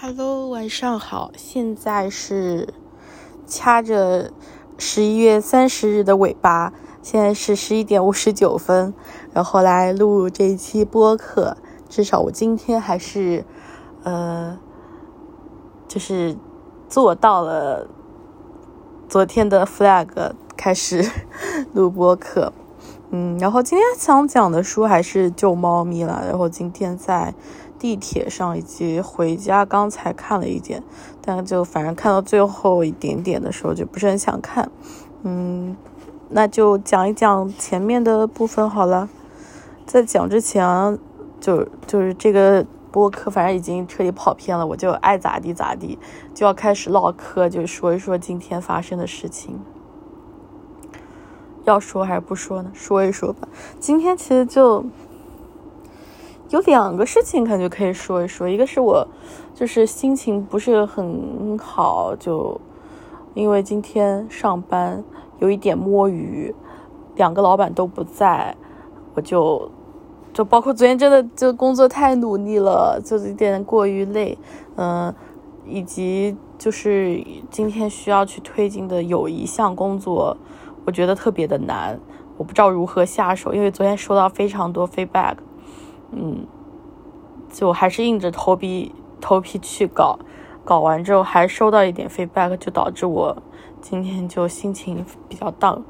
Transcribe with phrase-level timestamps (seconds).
[0.00, 2.72] Hello，晚上好，现在是
[3.48, 4.30] 掐着
[4.78, 6.72] 十一月三十日的尾巴，
[7.02, 8.94] 现在是十一点五十九分，
[9.32, 11.56] 然后来录这一期播客。
[11.88, 13.44] 至少我今天还是，
[14.04, 14.56] 呃，
[15.88, 16.36] 就是
[16.88, 17.88] 做到了
[19.08, 21.04] 昨天的 flag，开始
[21.74, 22.52] 录播客。
[23.10, 26.22] 嗯，然后今天想讲的书还是救猫咪了。
[26.28, 27.34] 然后今天在
[27.78, 30.82] 地铁上以及回家，刚才看了一点，
[31.22, 34.70] 但就反正看到最后一点点的时候就不是很想看。
[35.22, 35.76] 嗯，
[36.30, 39.08] 那就讲一讲前面的部分好了。
[39.86, 40.98] 在讲之前，
[41.40, 45.98] 就就是这个播客，反正已经彻底跑偏了，我就爱咋地咋地，
[46.34, 49.58] 就要开始唠嗑，就说一说今天发生的事情。
[51.64, 52.70] 要说还是不说呢？
[52.74, 53.46] 说一说吧。
[53.78, 54.84] 今天其实就
[56.50, 58.48] 有两个事情，感觉可以说一说。
[58.48, 59.06] 一个是我
[59.54, 62.58] 就是心情不是很好，就
[63.34, 65.04] 因为今天上班
[65.40, 66.54] 有一点摸鱼，
[67.16, 68.56] 两个老板都不在，
[69.14, 69.70] 我就
[70.32, 74.38] 就包括昨天真的就工作太努力了，就有点过于累，
[74.76, 75.14] 嗯，
[75.66, 80.34] 以及就是今天需要去推进的有一项工作。
[80.86, 82.00] 我觉得特别的难，
[82.38, 85.34] 我不知道如何下手，因为昨天收到非常多 feedback，
[86.12, 86.46] 嗯，
[87.50, 90.18] 就还是硬着头皮头皮去搞，
[90.64, 93.36] 搞完之后还收到一点 feedback，就导致我
[93.80, 95.82] 今天就心情比较 down。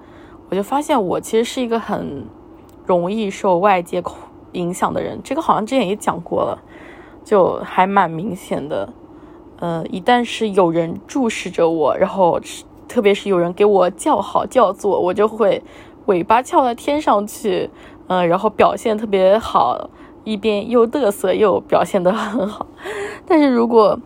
[0.51, 2.27] 我就发现我其实是一个很
[2.87, 4.03] 容易受外界
[4.53, 6.59] 影响的人，这个好像之前也讲过了，
[7.25, 8.93] 就还蛮明显的。
[9.59, 12.41] 呃，一旦是有人注视着我，然后。
[12.89, 15.63] 特别是有人给我叫好叫座，我就会
[16.07, 17.69] 尾巴翘到天上去，
[18.07, 19.91] 嗯，然后表现特别好，
[20.25, 22.67] 一边又嘚瑟又表现得很好。
[23.27, 23.99] 但是如果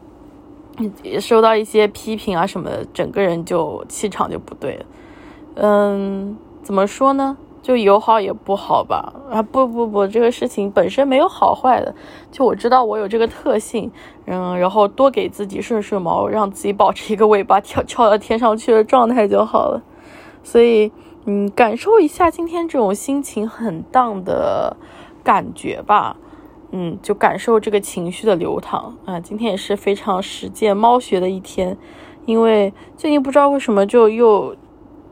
[1.20, 4.84] 收到一些批评啊什么的，整个人就气场就不对了。
[5.54, 7.36] 嗯，怎么说呢？
[7.62, 11.94] 就有好也不好吧，啊不不不，这个事情本身没有好坏的，
[12.32, 13.88] 就我知道我有这个特性，
[14.26, 19.80] 嗯，然后多给自己顺顺毛，让自己保持一个尾巴跳翘到天上去的状态就好了。
[20.42, 20.90] 所以，
[21.24, 24.76] 嗯，感受一下今天这种心情很荡的
[25.22, 26.16] 感觉吧，
[26.70, 29.20] 嗯，就感受这个情绪的流淌啊。
[29.20, 31.76] 今天也是非常实践猫学的一天，
[32.26, 34.56] 因为最近不知道为什么就又。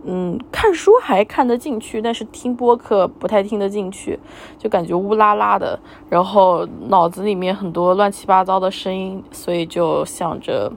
[0.03, 4.19] 嗯，看书还看得进去，但是听播客不太听得进去，
[4.57, 5.79] 就感觉乌拉拉的，
[6.09, 10.73] 然后脑子里面很多乱七八糟的声音，所以就想着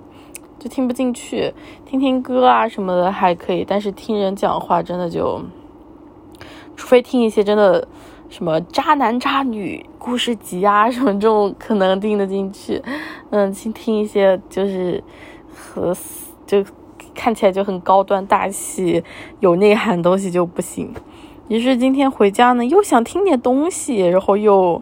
[0.60, 1.54] 就听不进去。
[1.86, 5.42] 听听歌啊什么的还可以，但是听人讲话真的就，
[6.76, 7.88] 除非听一些真的
[8.34, 12.82] 什么渣男渣女故事集啊什么这种，可能听得进去。
[13.30, 15.04] 嗯，去听一些就是
[15.56, 15.96] 和
[16.48, 16.66] 就。
[17.16, 19.04] 看起来就很高端大气、
[19.40, 20.92] 有内涵东西就不行。
[21.48, 24.82] 于是今天回家呢，又想听点东西，然后又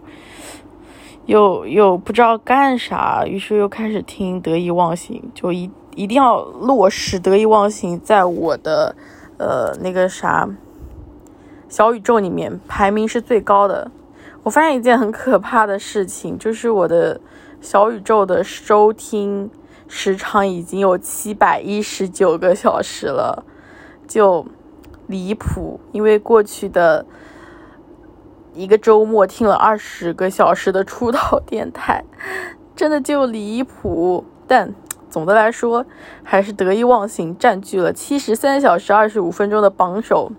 [1.26, 8.96] 又又不知道干啥，于是又开始听得意忘形，就一一定要落实得意忘形在我的
[9.38, 10.48] 呃那个啥
[11.72, 13.90] 小宇宙里面排名是最高的。
[14.44, 17.22] 我发现一件很可怕的事情，就是我的
[17.62, 19.50] 小宇宙的收听。
[19.94, 23.44] 时长已经有七百一十九个小时了，
[24.08, 24.46] 就
[25.08, 25.82] 离谱。
[25.92, 27.06] 因为过去的
[28.54, 32.06] 一个周末听了二十个小时的出道电台，
[32.74, 34.24] 真的就离谱。
[34.48, 34.74] 但
[35.10, 35.86] 总的来说，
[36.24, 40.32] 还是得意忘形占据了七十三小时二十五分钟的榜首，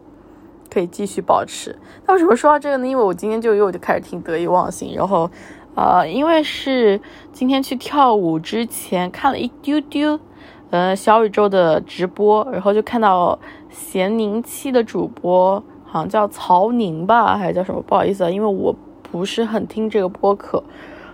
[0.72, 1.77] 可以继续保持。
[2.06, 2.87] 那为什么说到这个呢？
[2.87, 5.28] 因为我今天就又就开始听得意忘形，然后。
[5.75, 7.00] 呃，因为是
[7.33, 10.21] 今天去跳舞之前看了一丢丢，
[10.69, 13.38] 呃，小宇宙的直播，然后就看到
[13.71, 17.81] 咸宁期的主播，好像叫曹宁吧，还是叫什么？
[17.81, 20.62] 不好意思啊，因为我不是很听这个播客，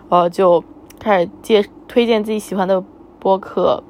[0.09, 0.65] 呃，就
[0.99, 2.83] 开始介推荐自己喜欢的
[3.21, 3.85] 播客，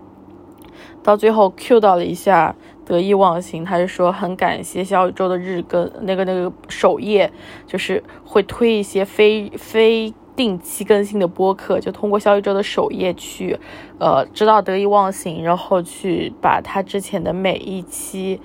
[1.03, 2.55] 到最后 Q 到了一下
[2.89, 7.31] 得意忘形，他就说很感谢小宇宙的日更，那个那个首页
[7.67, 10.15] 就是会推一些非非。
[10.39, 13.59] 定期更新的播客，就通过小宇宙的首页去，
[13.99, 18.41] 呃，知道得意忘形，然后去把他之前的每一期，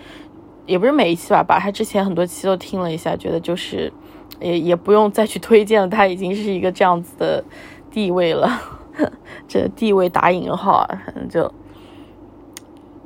[0.66, 3.94] 也不是每一期吧，把他之前很多期都听了一下，觉得就是，
[4.40, 7.44] 也也不用再去推荐了，他已经是一个这样子的
[7.92, 8.50] 地位了，
[9.48, 11.54] 这地位打引号，反正就，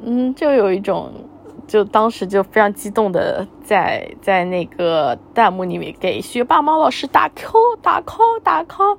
[0.01, 1.11] 嗯，就有一种。
[1.67, 8.97] 就当时就非常激动的在在那个弹幕里面给学霸猫老师打 call 打 call 打 call，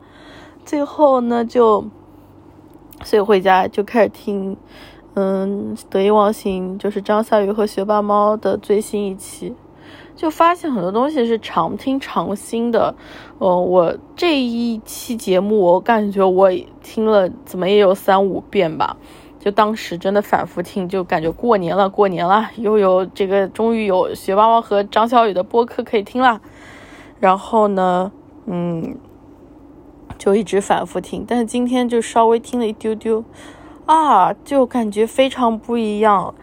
[0.67, 1.83] 最后呢就
[3.03, 4.55] 所以回家就开始听，
[5.15, 9.57] 嗯，得意忘形就是张小雨和学霸猫的最新一期，
[10.15, 12.95] 就发现很多东西是常听常新的。
[13.41, 16.51] 嗯，我这一期节目我感觉我
[16.83, 18.99] 听了怎么也有三五遍吧，
[19.49, 26.41] 就当时真的反复听，就感觉过年了，过年了，又有这个终于有学霸猫和张小雨的播客可以听了。
[27.19, 28.13] 然后呢，
[28.45, 28.99] 嗯。
[30.17, 33.23] 就一直反复听，但是今天就稍微听了一丢丢，
[33.87, 36.35] 啊，就感觉非常不一样。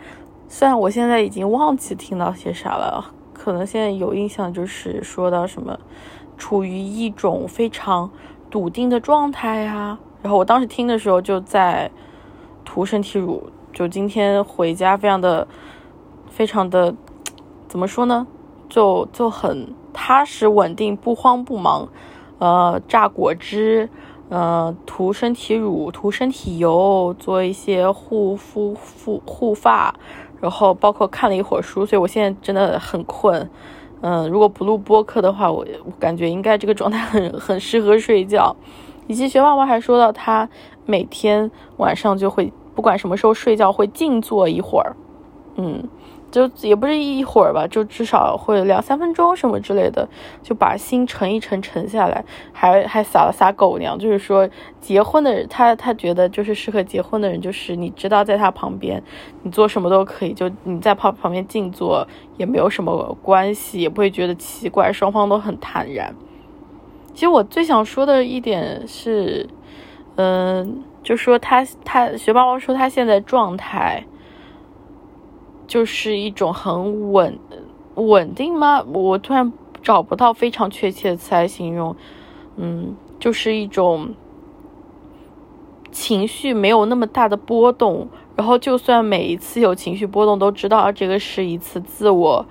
[0.47, 5.77] 虽然我现在已经忘记听到些啥了，可能现在有印象就是说到什么，
[6.37, 8.09] 处于一种非常
[8.49, 9.99] 笃定的状态呀。
[10.21, 11.91] 然后我当时听的时候就在
[12.75, 13.41] 涂身体乳，
[13.71, 15.47] 就今天回家非常的
[16.27, 16.93] 非常的
[17.69, 18.27] 怎么说呢，
[18.67, 21.87] 就就很踏实稳定，不慌不忙。
[22.37, 23.89] 呃，榨果汁，
[24.27, 29.95] 呃，涂身体乳，涂身体油，做一些护肤、护护发，
[30.41, 33.49] 然后包括看了一会儿书，所以我现在真的很困。
[34.01, 35.65] 嗯，如果不录播客的话，我
[35.97, 38.53] 感觉应该这个状态很很适合睡觉。
[39.07, 40.49] 以及学妈妈还说到，他
[40.85, 44.95] 每天晚上就会不管什么时候睡觉会静坐一会儿，
[45.55, 45.87] 嗯。
[46.31, 50.05] 就也不是一会儿吧，就至少会两三分钟什么之类的，
[50.43, 54.49] 就把心沉一沉，沉下来，还还撒了撒狗粮，就是说
[54.81, 59.01] 结婚的人，他他觉得就是适合结婚的人，就是你知道在他旁边，
[59.43, 62.05] 你做什么都可以，就你在旁旁边静坐
[62.35, 66.13] 也没有什么关系，也不会觉得奇怪，双方都很坦然。
[67.13, 69.47] 其实我最想说的一点是，
[70.15, 74.03] 嗯，就说他他学霸王说他现在状态。
[75.67, 77.39] 就是一种很稳
[77.95, 78.83] 稳定吗？
[78.83, 81.95] 我突然找不到非常确切的词来形容。
[82.55, 84.13] 嗯，就是一种
[85.91, 92.45] 情绪没有那么大的波动，然后就算每一次有情绪波动，都知道这个是一次自我，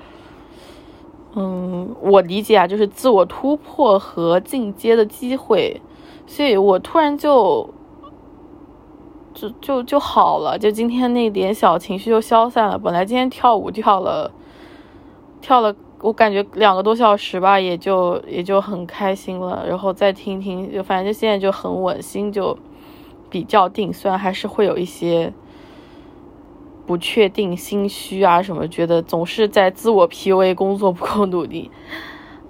[1.36, 5.80] 嗯，我理解啊，就是自我突破和进阶的机会，
[6.26, 7.72] 所以我突然就。
[9.34, 12.78] 就就就好了，就今天那点小情绪就消散了。
[12.78, 14.30] 本来今天跳舞跳了，
[15.40, 19.66] 跳了，我感觉两个多小时吧，也就也就很开心了。
[19.68, 22.56] 然后再听听，就反正就现在就很稳，心就
[23.28, 23.92] 比较定。
[23.92, 25.32] 虽然还是会有一些
[26.86, 31.70] 不确定、心虚啊什么，觉得总是在自我 PUA，工作不够努力。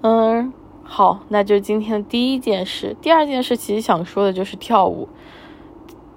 [0.01, 0.53] 嗯，
[0.83, 2.95] 好，那就今天第一件事。
[3.01, 5.09] 第二件事其实想说的就是跳舞。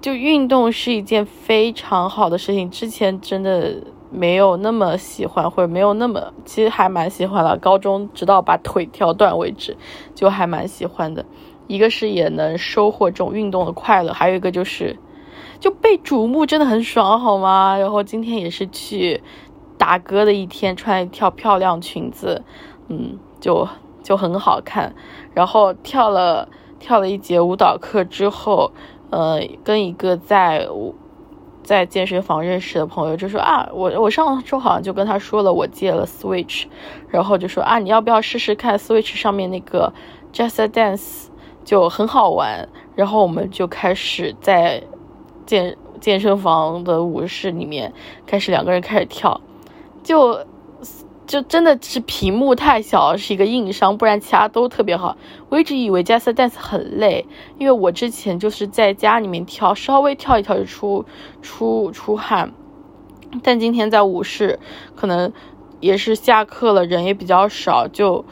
[0.01, 7.57] 就运动是一件非常好的事情，之前真的没有那么喜欢，或者没有那么，其实还蛮喜欢了。
[7.57, 9.75] 高中直到把腿跳断为止，
[10.15, 11.25] 就还蛮喜欢的。
[11.67, 14.97] 一个是也能收获这种运动的快乐，还有一个就是
[15.59, 17.77] 就被瞩目，真的很爽，好吗？
[17.77, 19.21] 然后今天也是去
[19.77, 22.41] 打歌的一天，穿一条漂亮裙子，
[22.87, 23.67] 嗯，就
[24.01, 24.95] 就很好看。
[25.33, 26.47] 然后跳了
[26.79, 28.71] 跳了一节舞蹈课之后。
[29.09, 30.67] 呃，跟一个在
[31.63, 36.65] 在健身房认识的朋友就说啊，我我上周好像就跟他说了，我戒了 Switch，
[37.09, 39.93] 然后就说啊，你要不要试试看 Switch 上面那个
[40.33, 41.27] Just Dance，
[41.63, 42.67] 就很好玩。
[42.95, 44.83] 然后我们就开始在
[45.45, 47.93] 健健身房的舞室里面
[48.25, 49.39] 开始两个人开始跳，
[50.03, 50.45] 就。
[51.29, 55.15] 就真的是屏幕太小，是一个硬伤，不然其他都特别好。
[55.49, 57.27] 我一直以为 Just Dance 很累，
[57.59, 61.05] 因为我之前就是在家里面跳，稍微跳一跳就出
[61.43, 62.51] 出出汗。
[63.43, 64.57] 但今天在舞室，
[64.95, 65.31] 可能
[65.79, 68.25] 也是下课了，人也比较少，就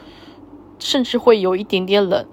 [0.80, 2.26] 甚至会有一点点冷。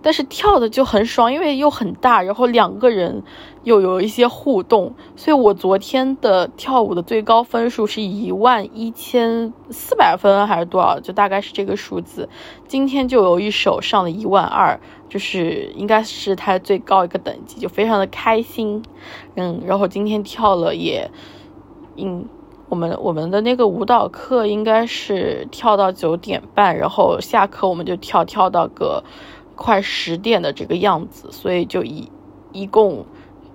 [0.00, 3.22] 但是跳的就很爽，因为又很大，然后两个人
[3.64, 12.28] 又有一些互动，所以我昨天的跳舞的最高分数是一万一千四百分还是多少，就大概是这个数字。
[12.66, 18.82] 今天就有一首上了一万二，就是应该是它最高一个等级，就非常的开心。
[19.36, 21.10] 嗯，然后今天跳了也，
[21.96, 22.26] 嗯，
[22.68, 29.04] 我们我们的那个舞蹈课应该是跳到九点半，然后下课我们就跳跳到个。
[29.54, 32.10] 快十点的这个样子，所以就一
[32.52, 33.04] 一共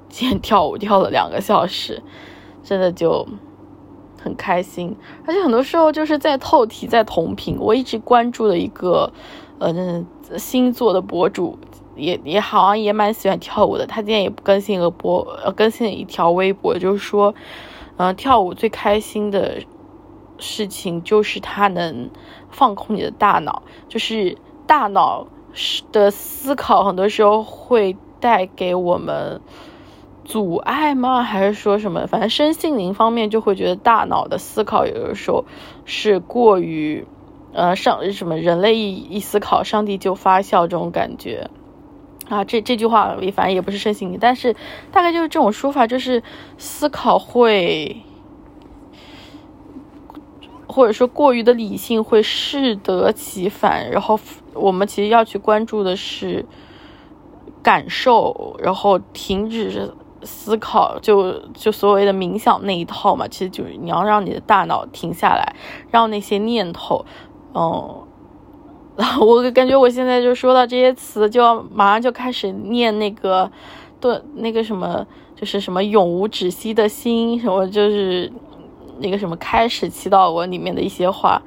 [0.09, 2.01] 今天 跳舞跳了两个小时，
[2.63, 3.27] 真的就
[4.21, 4.95] 很开心。
[5.25, 7.57] 而且很多时候就是在透题，在同频。
[7.59, 9.11] 我一直关注的一个
[9.59, 10.05] 呃
[10.37, 11.57] 星座的博主，
[11.95, 13.85] 也也好像也蛮喜欢跳舞的。
[13.85, 17.33] 他今天也更新了播，呃，更新了一条微博，就是说，
[17.97, 19.61] 嗯，跳舞最开心的
[20.37, 22.09] 事情就是它能
[22.49, 25.27] 放空你的大脑，就是大脑。
[25.91, 29.41] 的思考很多时候会带给我们
[30.27, 31.23] 阻碍吗？
[31.23, 32.05] 还是说什么？
[32.05, 35.45] 反正身心灵方面就会觉得大脑的思考有的时候
[35.85, 37.07] 是过于，
[37.53, 41.49] 呃，上什么人类一一思考，上帝就发笑这种感觉
[42.27, 42.43] 啊。
[42.43, 44.53] 这这句话也反正也不是身心灵，但是
[44.91, 46.21] 大概就是这种说法，就是
[46.57, 48.03] 思考会，
[50.67, 53.89] 或者说过于的理性会适得其反。
[53.91, 54.19] 然后
[54.53, 56.45] 我们其实要去关注的是
[57.63, 59.93] 感受，然后停止。
[60.23, 65.55] 思考就就所谓的冥想那一套嘛，其实就是你要让你的大脑停下来，
[65.91, 67.05] 让那些念头，
[67.53, 68.03] 嗯，
[69.21, 73.49] 我感觉我现在就说到这些词，就要马上就开始念那个，
[73.99, 75.05] 对，那个什么，
[75.35, 78.31] 就是什么永无止息的心，什么就是
[78.99, 81.41] 那个什么开始祈祷文里面的一些话，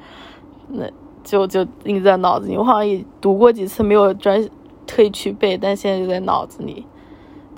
[0.69, 0.89] 那
[1.25, 2.57] 就就印在脑子里。
[2.57, 4.49] 我好像也读过几次，没有专
[4.87, 6.87] 特意去背，但现在就在脑子里。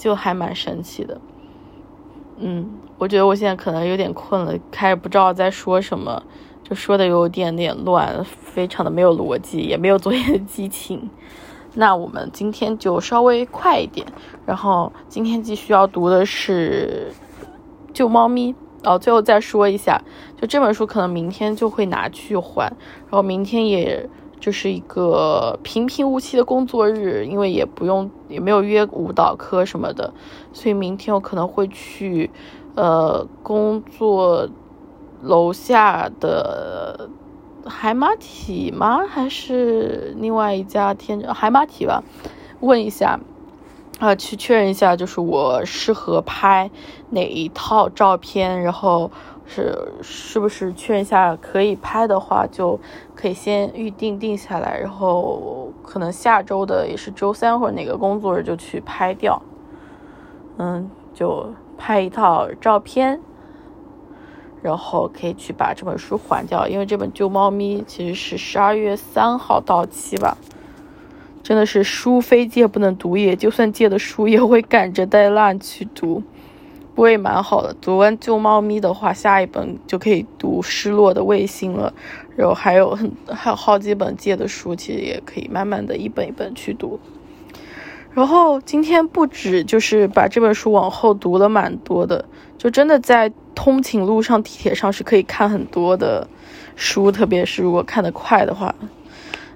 [0.03, 1.21] 就还蛮神奇的，
[2.39, 2.69] 嗯，
[2.99, 6.21] 我觉得我现在可能有点困了，开始不知道在说什么，
[6.65, 11.09] 就说的有点点乱，非常的没有逻辑，也没有昨天的激情。
[11.75, 14.05] 那我们今天就稍微快一点，
[14.45, 17.13] 然后今天继续要读的是
[17.95, 20.03] 《救猫咪》，哦，最后再说一下，
[20.37, 24.11] 就这本书可能明天就会拿去还，然后明天也。
[24.43, 30.13] 就是一个平平无奇的工作日，因为也不用也没有约舞蹈课什么的，
[30.53, 32.29] 所以明天我可能会去，
[32.75, 34.49] 呃，工作
[35.23, 37.09] 楼下的
[37.65, 39.07] 海马体吗？
[39.09, 42.03] 还是另外一家天海马体吧？
[42.59, 43.21] 问一下，
[44.01, 46.69] 啊，去确认一下，就是我适合拍
[47.11, 49.13] 哪一套照片，然后。
[49.45, 52.79] 是是不是确认一下可以拍的话，就
[53.15, 59.43] 可以先预定定下来，然后可能下周的也是周三或者哪个工作日就去拍掉。
[60.59, 63.21] 嗯，就拍一套照片，
[64.63, 70.37] 然后可以去把这本书还掉，因为这本《旧猫咪》其实是十二月三号到期吧。
[71.43, 76.23] 真的是书非借不能读也，就算借的书也会赶着带烂去读。
[76.95, 81.93] 不也蛮好的，读完《救猫咪》的话，下一本就可以读《失落的卫星》了。
[82.37, 87.01] 然后还有很还有好几本借的书，其实也可以慢慢的一本一本去读。
[88.15, 92.27] 然后今天不止就是把这本书往后读了蛮多的，
[92.59, 96.29] 就真的在通勤路上、地铁上是可以看很多的
[96.77, 98.75] 书，特别是如果看得快的话。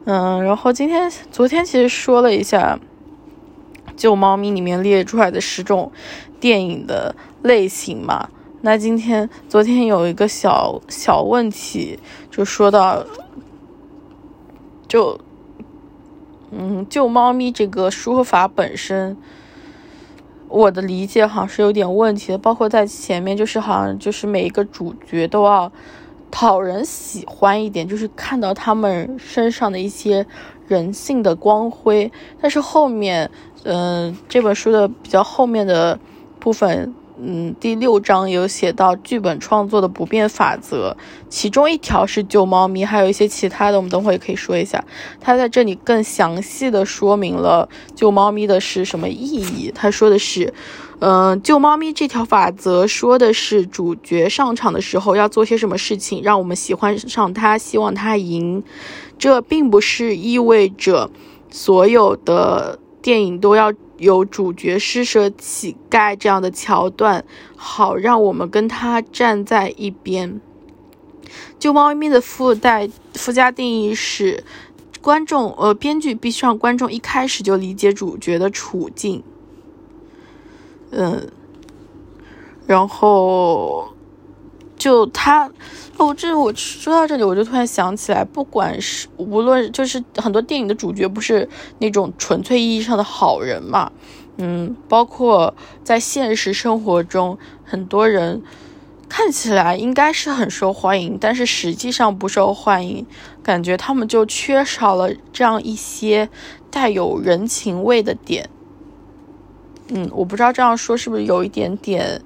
[0.04, 2.78] 嗯，然后今天昨天其实说了一下
[3.96, 5.92] 《救猫咪》里面列出来的十种。
[6.38, 8.28] 电影的类型嘛，
[8.60, 11.98] 那今天昨天有一个小小问题，
[12.30, 13.04] 就说到，
[14.88, 15.18] 就，
[16.50, 19.16] 嗯，救猫咪这个说法本身，
[20.48, 25.70] 我的理解好像是有点问题的，包括在前面，就是好像就是每一个主角都要
[26.30, 30.26] 讨人喜欢一点，就是看到他们身上的一些
[30.66, 33.30] 人性的光辉，但是后面，
[33.64, 35.98] 嗯，这本书的比较后面的。
[36.46, 40.96] 部分，嗯，第六章有写到剧本创作的不变法则，
[41.28, 44.84] 其中一条是救猫咪，还有一些其他的，我们等会也可以说一下。
[45.20, 49.72] 他在这里更详细的说明了救猫咪的是什么意义。
[49.74, 50.54] 他说的是，
[51.00, 58.62] 嗯，救猫咪这条法则说的是主角上场的时候要做些什么事情，让我们喜欢上他，希望他赢。
[59.18, 61.10] 这并不是意味着
[61.50, 63.72] 所有的电影都要。
[63.98, 67.24] 有主角施舍乞丐这样的桥段，
[67.56, 70.40] 好让我们跟他站在一边。
[71.58, 74.44] 救猫咪的附带附加定义是，
[75.00, 79.22] 观众呃，编剧必须让观众一开始就理解主角的处境。
[80.90, 81.28] 嗯，
[82.66, 83.88] 然后
[84.76, 85.50] 就他。
[85.98, 93.90] 哦，这我说到这里，我就突然想起来，不管是无论就是很多电影的主角不是那种纯粹意义上的好人嘛，
[94.36, 98.42] 嗯，包括在现实生活中，很多人
[99.08, 103.06] 看起来应该是很受欢迎，但是实际上不受欢迎，
[103.42, 106.28] 感觉他们就缺少了这样一些
[106.70, 108.50] 带有人情味的点。
[109.88, 112.20] 嗯，我不知道这样说是不是有一点点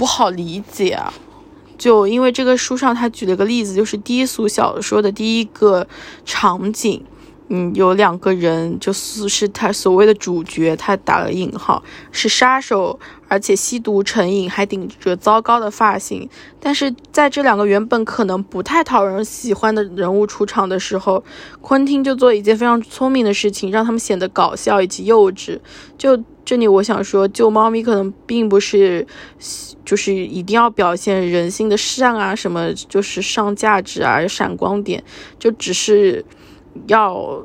[0.00, 1.12] 不好理解啊？
[1.76, 5.86] 就因为这个书上他举了个例子，就是低俗小说的第一个
[6.24, 7.04] 场景，
[7.48, 16.26] 嗯，有两个人，就是是他所谓的主角，他打了引号，是杀手，而且吸毒成瘾，还顶着糟糕的发型。
[16.58, 21.22] 但是在这两个原本可能不太讨人喜欢的人物出场的时候，
[21.60, 25.60] 昆汀就做一件非常聪明的事情，让他们显得搞笑以及幼稚，
[25.98, 26.18] 就。
[26.50, 29.06] 这里我想说，救猫咪可能并不是，
[29.84, 35.00] 就是一定要表现人性的善啊，什么就是上价值啊，闪光点，
[35.38, 36.24] 就只是
[36.88, 37.40] 要。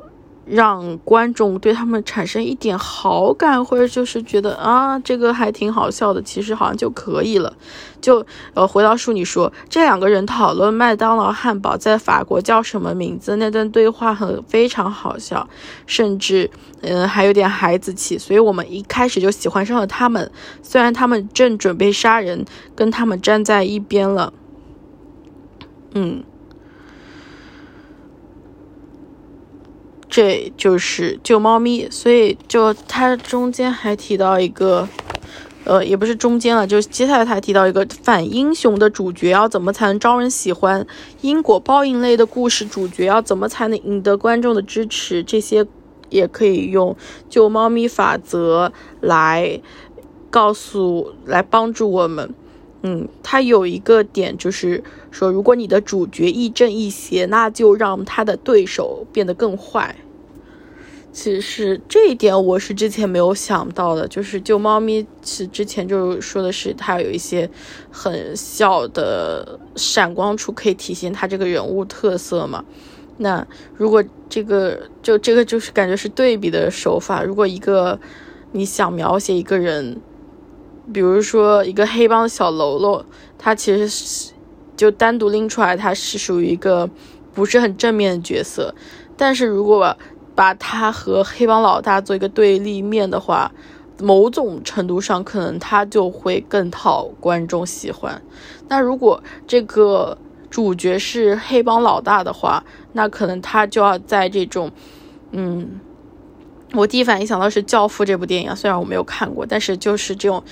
[0.46, 7.52] 让观众对他们产生一点好感，或者就是觉得啊，这个还挺好笑的，其实好像就可以了。
[8.00, 8.24] 就
[8.54, 15.48] 呃，回到书里说，这两个人讨论麦当劳汉堡在法国叫什么名字那段对话很非常好笑，
[15.86, 16.48] 甚至
[16.82, 20.30] 嗯还有点孩子气，所以我们一开始就喜欢上了他们。
[20.62, 22.44] 虽然他们正准备杀人，
[22.76, 24.32] 跟他们站在一边了，
[25.94, 26.22] 嗯。
[30.08, 34.88] 这就是救猫咪，所以就他中间还提到一个，
[35.64, 40.86] 呃，也不是中间了，就接下来他还提到一个反英雄的主角要怎么才能招人喜欢，
[41.20, 45.66] 因果报应类的故事主角要怎么才能赢得观众的支持，这些
[46.08, 46.96] 也可以用
[47.28, 49.60] 救猫咪法则来
[50.30, 52.32] 告诉来帮助我们。
[52.88, 59.96] 嗯，它有一个点就是说，如果你的主角亦正亦邪，那就让他的对手变得更坏。
[61.12, 67.50] 其实这一点我是之前没有想到的，就是救猫咪，其之前就说的是它有一些
[67.90, 72.64] 很小的闪光处，可以体现它这个人物特色嘛。
[73.16, 77.98] 那如果这个就这个就是感觉是对比的手法，如果一个
[78.52, 80.00] 你想描写一个人，
[80.92, 83.04] 比如说一个黑帮小喽啰，
[83.38, 84.32] 他其实是
[84.76, 86.88] 就单独拎出来，他是属于一个
[87.34, 88.74] 不是很正面的角色，
[89.16, 89.96] 但是如果
[90.34, 93.50] 把他和黑帮老大做一个对立面的话，
[93.98, 98.20] 某种程度上可能他就会更讨观众喜欢。
[98.68, 100.18] 那如果这个
[100.50, 102.62] 主角是黑帮老大的话，
[102.92, 104.70] 那可能他就要在这种，
[105.30, 105.80] 嗯，
[106.72, 110.42] 我第一反应想到是《教父》这部电影，虽然我没有看过，但是就是这种，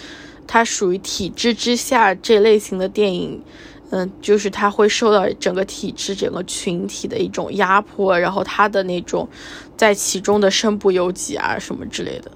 [0.47, 3.43] 它属于体制之下这类型的电影。
[3.91, 9.29] 嗯，就是他会受到整个体制、整个群体的一种压迫，然后他的那种
[9.77, 12.31] 在其中的身不由己啊，什么之类的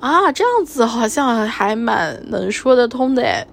[0.00, 3.46] 啊，这样子好像还蛮能说得通的，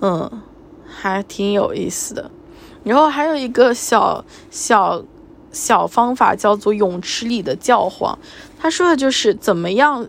[0.00, 0.42] 嗯，
[0.86, 2.30] 还挺有意思的。
[2.84, 5.04] 然后还有一个小小
[5.52, 8.18] 小方法叫做泳池里的教皇，
[8.58, 10.08] 他说的就是怎么样。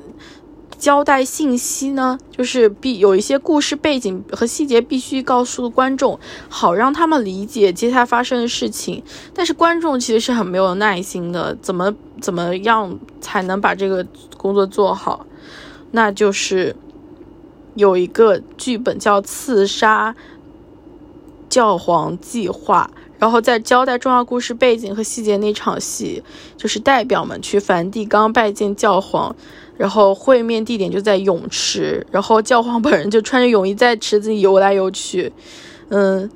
[0.80, 9.02] 交代信息呢，就是必有一些故事背景和细节必须告诉观众，好让他们理解接下来发生的事情。
[9.34, 15.26] 但是观众其实是很没有耐心的，怎么怎么样才能把这个工作做好？
[15.92, 16.76] 那就是
[17.76, 20.14] 有一个剧本叫《刺杀
[21.48, 26.24] 教皇计划》，然后在交代重要故事背景和细节那场戏，
[26.58, 29.36] 就是代表们去梵蒂冈拜见教皇。
[29.76, 35.34] 然后会面地点就在泳池，然后教皇本人就穿着泳衣在池子里游来游去。
[35.90, 36.30] 嗯，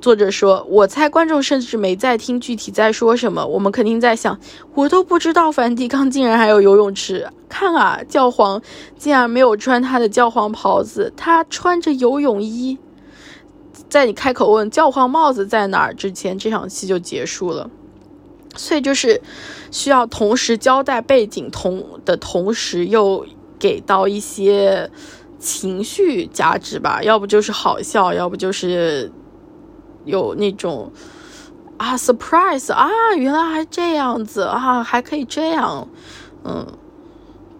[0.00, 4.38] 作者说，我猜观众甚至没在听具体在说什么，我们肯定在想，
[4.74, 7.28] 我都不知道梵蒂冈竟然还有游泳池。
[7.48, 8.62] 看啊，教皇
[8.96, 12.78] 竟然没有穿他的教皇袍子，他穿着游泳衣。
[13.94, 17.70] 在你开口问教皇帽子在哪儿之前，这场戏就结束了。
[18.56, 19.22] 所以就是
[19.70, 23.24] 需要同时交代背景，同的同时又
[23.56, 24.90] 给到一些
[25.38, 29.12] 情绪价值吧，要不就是好笑，要不就是
[30.04, 30.90] 有那种
[31.78, 35.86] 啊 surprise 啊，原来还这样子啊，还可以这样，
[36.42, 36.66] 嗯，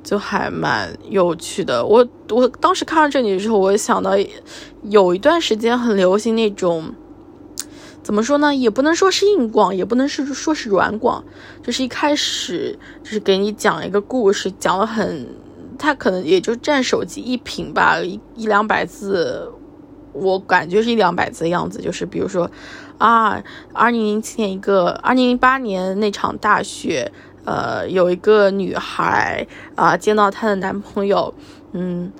[0.04, 1.84] 就还蛮有趣的。
[1.84, 4.12] 我我当时看到这里的时候，我想到
[4.82, 6.94] 有一段时间很流行那种。
[8.02, 8.54] 怎么说呢？
[8.54, 11.24] 也不能说是硬广，也不能是说是软广，
[11.62, 15.26] 就是一开始就是给你讲一个故事，讲了很，
[15.78, 19.50] 它可能也就占手机一屏吧，一一两百字，
[20.12, 21.80] 我感觉是一两百字的样子。
[21.80, 22.50] 就是比如说，
[22.98, 27.10] 啊，二零零七年一个，二零零八年那场大雪，
[27.44, 31.34] 呃，有一个女孩啊，见到她的男朋友，
[31.72, 32.12] 嗯，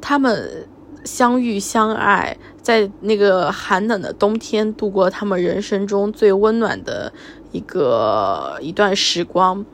[0.00, 0.66] 他们。
[1.04, 7.12] 相遇相爱，在那个寒冷的冬天度过他们人生中最温暖的
[7.52, 9.64] 一个一段时光，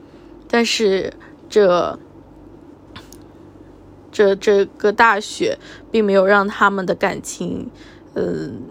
[0.47, 1.11] 但是
[1.49, 1.99] 这
[4.11, 5.57] 这这个大雪
[5.91, 7.71] 并没有让他们的感情，
[8.13, 8.65] 嗯，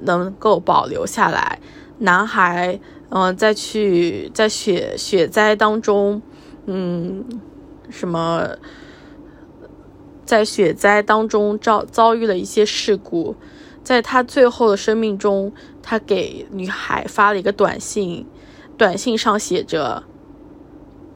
[0.00, 1.60] 能够保留下来。
[1.98, 6.20] 男孩，嗯，在去在雪雪灾当中，
[6.66, 7.24] 嗯，
[7.90, 8.48] 什么？
[10.26, 13.34] 在雪灾当中遭遭遇了一些事故，
[13.82, 15.50] 在他最后的生命中，
[15.82, 18.26] 他给女孩发了一个短信，
[18.76, 20.04] 短信上写着：“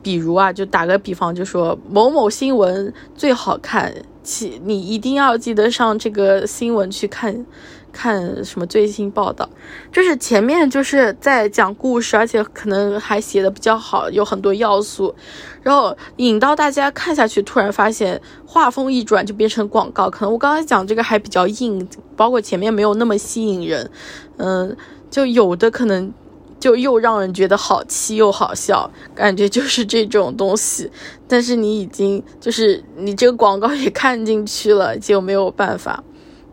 [0.03, 7.45] 比如啊，就打个比方，就说某某新闻最好看，其你一定要记得上这个新闻去看。
[7.93, 9.49] 看什么最新报道，
[9.93, 15.15] 就是前面就是在讲故事，而且可能还写的比较好，有很多要素，
[15.63, 20.09] 然后引到大家看下去，突然发现画风一转就变成广告。
[20.09, 23.91] 可能我刚才讲这个还比较硬，包括前面没有那么吸引人，
[24.39, 24.77] 嗯，
[25.11, 26.13] 就有的可能
[26.59, 30.91] 就又让人觉得好气又好笑，感觉就是这种东西。
[31.29, 36.03] 但是你已经就是你这个广告也看进去了，就没有办法，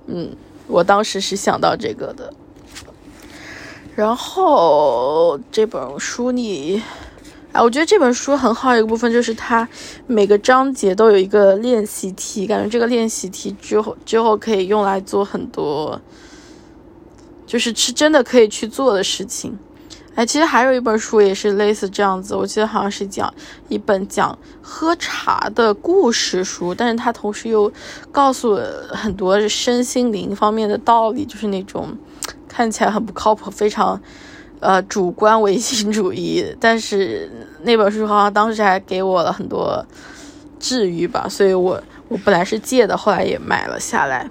[0.08, 0.36] 嗯。
[0.69, 2.32] 我当时是想到这个的，
[3.95, 6.82] 然后这本书里，
[7.51, 9.67] 哎，我觉得这本书很好一个部分就是它
[10.05, 15.99] 每个章节都有一个练习题，感觉这个练习题之后之后可以用来做很多，
[17.47, 19.58] 就是是真的可以去做的事情。
[20.19, 23.34] 哎，其实还有一本书也是类似这样子，我记得好像是讲
[23.69, 27.71] 一本讲喝茶的故事书，但是它同时又
[28.12, 31.97] 告诉很多身心灵方面的道理，就是那种
[32.49, 33.97] 看起来很不靠谱、非常
[34.60, 39.86] 呃主观唯心主义，但是那本书好像当时还给我了很多
[40.60, 44.29] 治愈吧，所以我我本来是借的，后来也买了下来，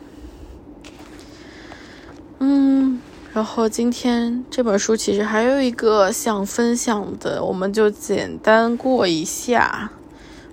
[2.40, 3.00] 嗯。
[3.38, 9.92] 然后今天这本书其实还有一个想分享的，我们就简单过一下。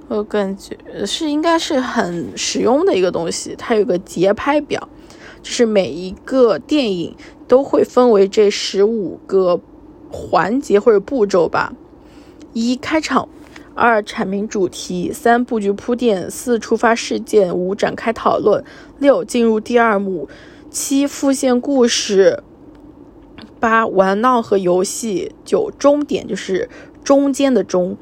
[0.07, 3.55] 我感觉是应该是很实用的一个东西。
[3.57, 4.87] 它有个节拍表，
[5.41, 7.15] 就是每一个电影
[7.47, 9.59] 都会分为这十五个
[10.11, 11.73] 环节或者步骤吧：
[12.53, 13.27] 一、开场；
[13.73, 18.63] 二、阐明主题；三、布局铺垫；四、触发事件；五、展开讨论；
[18.99, 20.27] 六、进入第二幕；
[20.69, 22.43] 七、复现故事。
[23.65, 26.69] 八玩闹和游戏，九终点就是
[27.04, 27.97] 中间的中，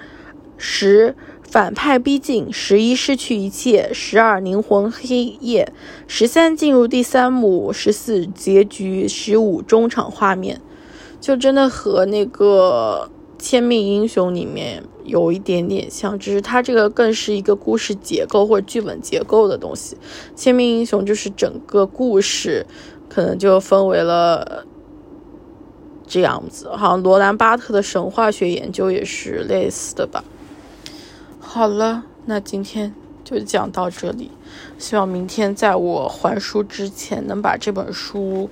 [0.57, 5.71] 十反派逼近，十一失去一切，十二灵魂黑夜，
[6.05, 10.59] 十三进入第三幕，十四结局，十五中场画面，
[11.21, 13.09] 就真的和那个
[13.41, 19.95] 《千面英雄》里面有一点点像，只是它这个更是一个故事结构或者剧本结构的东西，
[20.35, 22.65] 《千面英雄》就是整个故事
[23.07, 24.65] 可能就分为了。
[26.13, 30.23] 这样子，好像罗兰巴特的神话学研究也是类似的吧。
[31.39, 34.29] 好了，那今天就讲到这里。
[34.77, 38.47] 希望明天在我还书之前能把这本书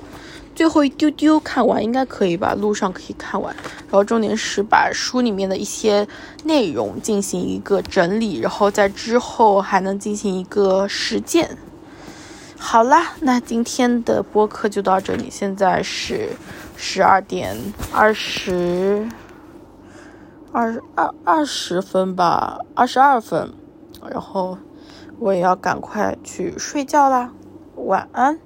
[0.55, 2.55] 最后一丢丢看完，应该可以吧？
[2.55, 3.55] 路上可以看完。
[3.55, 6.07] 然后重点是把书里面的一些
[6.45, 11.55] 内容进行一个整理，然后在之后还能进行一个实践。
[12.57, 15.27] 好啦，那今天的播客就到这里。
[15.29, 16.29] 现在是。
[16.83, 17.55] 十二点
[17.93, 19.07] 二十
[20.51, 23.53] 二二二十分吧，二十二分，
[24.09, 24.57] 然后
[25.19, 27.33] 我也要赶快去睡觉啦，
[27.75, 28.39] 晚安。